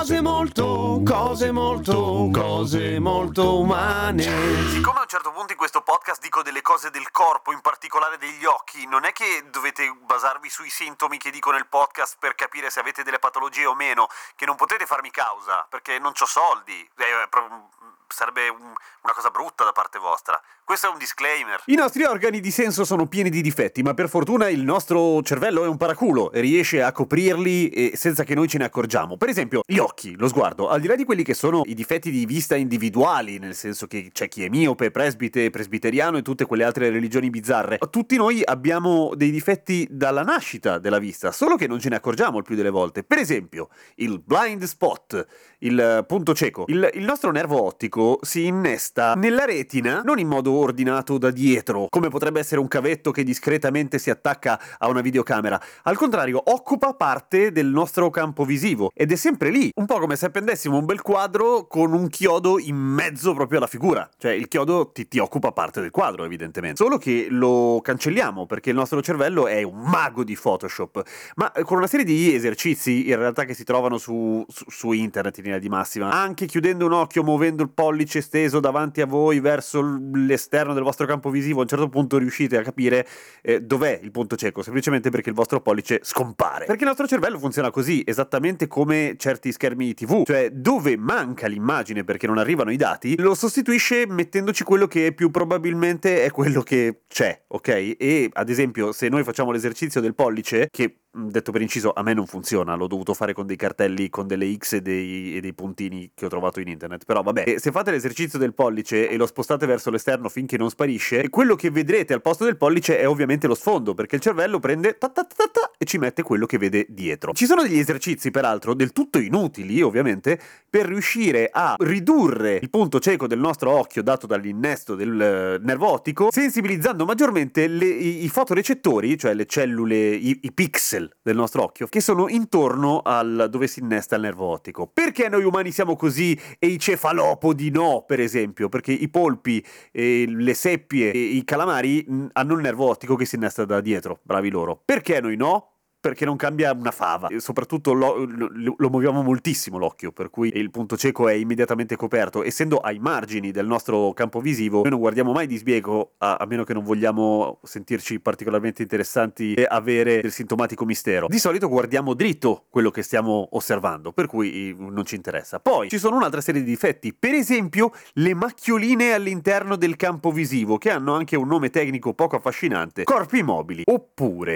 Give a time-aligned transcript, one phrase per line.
[0.00, 4.22] Cose molto, cose molto, cose molto umane.
[4.22, 8.16] Siccome a un certo punto in questo podcast dico delle cose del corpo, in particolare
[8.16, 12.70] degli occhi, non è che dovete basarvi sui sintomi che dico nel podcast per capire
[12.70, 16.80] se avete delle patologie o meno, che non potete farmi causa, perché non ho soldi.
[16.80, 17.68] Eh, pro-
[18.12, 18.58] sarebbe un-
[19.02, 20.40] una cosa brutta da parte vostra.
[20.64, 21.62] Questo è un disclaimer.
[21.66, 25.64] I nostri organi di senso sono pieni di difetti, ma per fortuna il nostro cervello
[25.64, 29.16] è un paraculo e riesce a coprirli senza che noi ce ne accorgiamo.
[29.16, 32.10] Per esempio, gli occhi, lo sguardo, al di là di quelli che sono i difetti
[32.10, 36.64] di vista individuali, nel senso che c'è chi è miope, presbite, presbiteriano e tutte quelle
[36.64, 41.80] altre religioni bizzarre, tutti noi abbiamo dei difetti dalla nascita della vista, solo che non
[41.80, 43.02] ce ne accorgiamo il più delle volte.
[43.02, 45.26] Per esempio, il blind spot,
[45.58, 46.64] il punto cieco.
[46.68, 51.86] Il, il nostro nervo ottico si innesta nella retina non in modo ordinato da dietro,
[51.88, 55.60] come potrebbe essere un cavetto che discretamente si attacca a una videocamera.
[55.82, 60.14] Al contrario, occupa parte del nostro campo visivo ed è sempre lì, un po' come
[60.14, 64.06] se appendessimo un bel quadro con un chiodo in mezzo proprio alla figura.
[64.18, 66.82] Cioè, il chiodo ti, ti occupa parte del quadro, evidentemente.
[66.82, 71.02] Solo che lo cancelliamo perché il nostro cervello è un mago di Photoshop.
[71.36, 74.92] Ma eh, con una serie di esercizi, in realtà, che si trovano su, su- su
[74.92, 79.06] internet in linea di massima, anche chiudendo un occhio, muovendo il pollice steso davanti a
[79.06, 79.80] voi verso
[80.12, 83.08] l'esterno del vostro campo visivo, a un certo punto riuscite a capire
[83.40, 86.66] eh, dov'è il punto cieco, semplicemente perché il vostro pollice scompare.
[86.66, 92.04] Perché il nostro cervello funziona così, esattamente come certi schermi TV, cioè dove manca l'immagine
[92.04, 97.02] perché non arrivano i dati, lo sostituisce mettendoci quello che più probabilmente è quello che
[97.08, 97.96] c'è, ok?
[97.98, 102.14] E ad esempio, se noi facciamo l'esercizio del pollice, che detto per inciso a me
[102.14, 105.52] non funziona, l'ho dovuto fare con dei cartelli con delle X e dei, e dei
[105.54, 109.26] puntini che ho trovato in internet, però vabbè, se fate l'esercizio del pollice e lo
[109.26, 113.46] spostate verso l'esterno finché non sparisce, quello che vedrete al posto del pollice è ovviamente
[113.46, 116.58] lo sfondo, perché il cervello prende ta ta ta ta e ci mette quello che
[116.58, 117.32] vede dietro.
[117.32, 120.38] Ci sono degli esercizi, peraltro, del tutto inutili, ovviamente,
[120.68, 125.88] per riuscire a ridurre il punto cieco del nostro occhio dato dall'innesto del eh, nervo
[125.88, 131.62] ottico, sensibilizzando maggiormente le- i, i fotorecettori, cioè le cellule, i, i pixel del nostro
[131.62, 134.86] occhio, che sono intorno al dove si innesta il nervo ottico.
[134.86, 138.68] Perché noi umani siamo così e i cefalopodi no, per esempio?
[138.68, 143.64] Perché i polpi, le seppie e i calamari hanno il nervo ottico che si innesta
[143.64, 144.82] da dietro, bravi loro.
[144.84, 145.66] Perché noi no?
[146.00, 147.28] Perché non cambia una fava.
[147.28, 151.96] E soprattutto lo, lo- lo muoviamo moltissimo l'occhio per cui il punto cieco è immediatamente
[151.96, 152.42] coperto.
[152.42, 156.46] Essendo ai margini del nostro campo visivo noi non guardiamo mai di sbiego a, a
[156.46, 161.26] meno che non vogliamo sentirci particolarmente interessanti e avere del sintomatico mistero.
[161.28, 165.60] Di solito guardiamo dritto quello che stiamo osservando per cui eh, non ci interessa.
[165.60, 167.14] Poi ci sono un'altra serie di difetti.
[167.14, 172.36] Per esempio le macchioline all'interno del campo visivo che hanno anche un nome tecnico poco
[172.36, 173.82] affascinante corpi mobili.
[173.86, 174.54] Oppure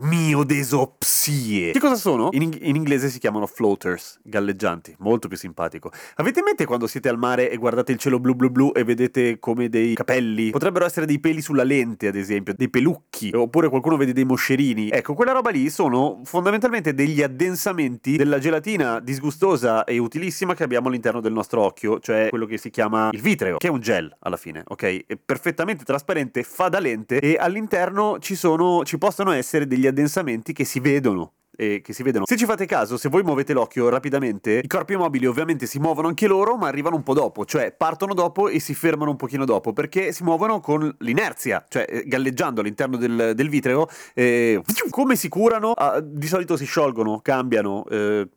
[1.34, 2.28] miodesopsie che cosa sono?
[2.32, 5.90] In, ing- in inglese si chiamano floaters galleggianti molto più simpatico.
[6.16, 8.84] Avete in mente quando siete al mare e guardate il cielo blu blu blu e
[8.84, 10.50] vedete come dei capelli?
[10.50, 14.90] Potrebbero essere dei peli sulla lente ad esempio dei pelucchi oppure qualcuno vede dei moscerini.
[14.90, 20.88] Ecco quella roba lì sono fondamentalmente degli addensamenti della gelatina disgustosa e utilissima che abbiamo
[20.88, 24.14] all'interno del nostro occhio cioè quello che si chiama il vitreo che è un gel
[24.20, 25.06] alla fine ok?
[25.06, 30.52] È perfettamente trasparente fa da lente e all'interno ci sono ci possono essere degli addensamenti
[30.52, 31.23] che si vedono
[31.56, 32.24] e che si vedono.
[32.26, 36.08] Se ci fate caso, se voi muovete l'occhio rapidamente, i corpi mobili ovviamente si muovono
[36.08, 39.44] anche loro, ma arrivano un po' dopo, cioè partono dopo e si fermano un pochino
[39.44, 43.88] dopo, perché si muovono con l'inerzia, cioè eh, galleggiando all'interno del, del vitreo.
[44.14, 44.60] eh,
[44.90, 45.72] come si curano?
[45.72, 47.84] Ah, di solito si sciolgono, cambiano.
[47.90, 48.28] eh,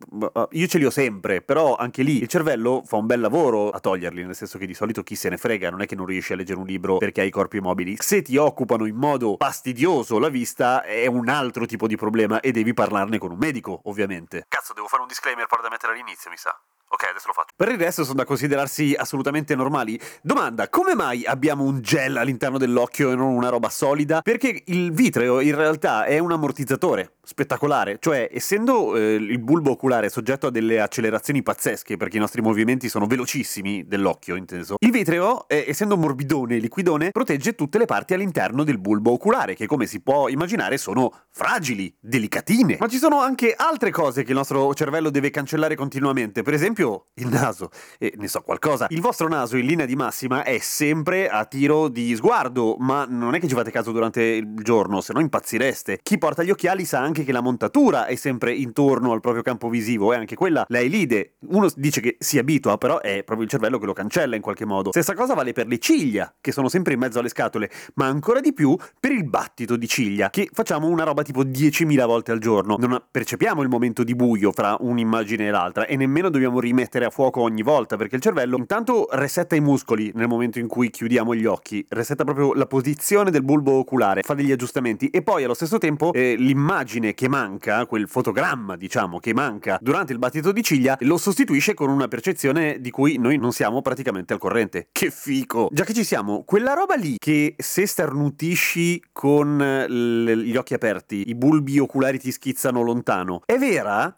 [0.50, 3.80] io ce li ho sempre, però anche lì il cervello fa un bel lavoro a
[3.80, 6.32] toglierli, nel senso che di solito chi se ne frega, non è che non riesci
[6.32, 7.96] a leggere un libro perché hai i corpi mobili.
[7.98, 12.52] Se ti occupano in modo fastidioso la vista, è un altro tipo di problema e
[12.52, 14.44] devi parlarne con un medico, ovviamente.
[14.46, 16.54] Cazzo, devo fare un disclaimer poi da mettere all'inizio, mi sa.
[16.90, 17.52] Ok, adesso lo faccio.
[17.54, 20.00] Per il resto sono da considerarsi assolutamente normali.
[20.22, 24.22] Domanda, come mai abbiamo un gel all'interno dell'occhio e non una roba solida?
[24.22, 27.12] Perché il vitreo in realtà è un ammortizzatore.
[27.28, 32.40] spettacolare, cioè essendo eh, il bulbo oculare soggetto a delle accelerazioni pazzesche perché i nostri
[32.40, 37.84] movimenti sono velocissimi dell'occhio, inteso, il vitreo, eh, essendo morbidone e liquidone, protegge tutte le
[37.84, 42.78] parti all'interno del bulbo oculare che come si può immaginare sono fragili, delicatine.
[42.80, 46.77] Ma ci sono anche altre cose che il nostro cervello deve cancellare continuamente, per esempio
[47.14, 48.86] il naso, e ne so qualcosa.
[48.90, 53.34] Il vostro naso in linea di massima è sempre a tiro di sguardo, ma non
[53.34, 56.00] è che ci fate caso durante il giorno, se no impazzireste.
[56.02, 59.68] Chi porta gli occhiali sa anche che la montatura è sempre intorno al proprio campo
[59.68, 61.34] visivo e anche quella la elide.
[61.48, 64.64] Uno dice che si abitua, però è proprio il cervello che lo cancella in qualche
[64.64, 64.90] modo.
[64.90, 68.40] Stessa cosa vale per le ciglia, che sono sempre in mezzo alle scatole, ma ancora
[68.40, 72.38] di più per il battito di ciglia, che facciamo una roba tipo 10.000 volte al
[72.38, 72.76] giorno.
[72.78, 77.10] Non percepiamo il momento di buio fra un'immagine e l'altra e nemmeno dobbiamo rimettere a
[77.10, 81.34] fuoco ogni volta, perché il cervello intanto resetta i muscoli nel momento in cui chiudiamo
[81.34, 85.54] gli occhi, resetta proprio la posizione del bulbo oculare, fa degli aggiustamenti e poi allo
[85.54, 90.62] stesso tempo eh, l'immagine che manca, quel fotogramma diciamo che manca durante il battito di
[90.62, 94.88] ciglia, lo sostituisce con una percezione di cui noi non siamo praticamente al corrente.
[94.92, 95.68] Che fico!
[95.72, 101.34] Già che ci siamo, quella roba lì che se starnutisci con gli occhi aperti, i
[101.34, 104.14] bulbi oculari ti schizzano lontano, è vera?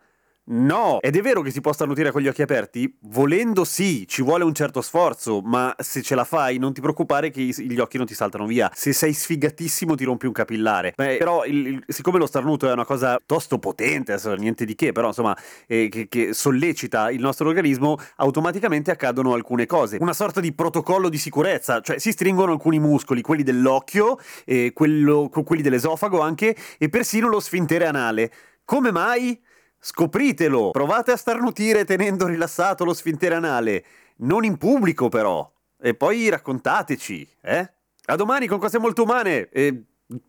[0.52, 2.92] No, ed è vero che si può starnutire con gli occhi aperti?
[3.02, 7.30] Volendo sì, ci vuole un certo sforzo, ma se ce la fai non ti preoccupare
[7.30, 8.68] che gli occhi non ti saltano via.
[8.74, 10.92] Se sei sfigatissimo ti rompi un capillare.
[10.96, 14.74] Beh, però il, il, siccome lo starnuto è una cosa tosto potente, adesso niente di
[14.74, 15.36] che, però insomma
[15.68, 19.98] eh, che, che, sollecita il nostro organismo, automaticamente accadono alcune cose.
[20.00, 25.30] Una sorta di protocollo di sicurezza, cioè si stringono alcuni muscoli, quelli dell'occhio, eh, quello,
[25.44, 28.32] quelli dell'esofago anche, e persino lo sfintere anale.
[28.64, 29.40] Come mai?
[29.80, 30.70] Scopritelo!
[30.70, 33.84] Provate a starnutire tenendo rilassato lo sfintere anale.
[34.16, 35.50] Non in pubblico, però.
[35.80, 37.72] E poi raccontateci, eh?
[38.04, 39.48] A domani con cose molto umane.
[39.48, 39.84] E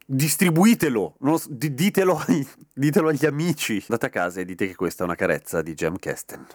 [0.06, 1.16] distribuitelo.
[1.20, 2.24] Non, d- ditelo,
[2.74, 3.80] ditelo agli amici.
[3.82, 6.46] Andate a casa e dite che questa è una carezza di Jam Kesten.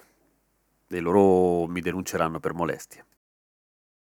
[0.88, 3.04] E loro mi denunceranno per molestie.